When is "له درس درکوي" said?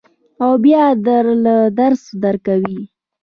1.43-2.81